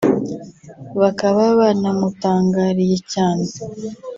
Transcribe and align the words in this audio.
bakaba 1.01 1.43
banamutangariye 1.59 2.97
cyane 3.13 3.45